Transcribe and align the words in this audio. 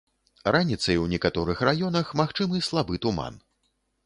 Раніцай 0.55 0.95
у 1.01 1.03
некаторых 1.11 1.61
раёнах 1.69 2.11
магчымы 2.21 2.63
слабы 2.71 3.01
туман. 3.05 3.41